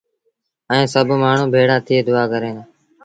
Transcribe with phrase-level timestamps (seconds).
[0.71, 2.63] ائيٚݩ سڀ مآڻهوٚٚݩ ڀيڙآ ٿئي دُئآ ڪريݩ دآ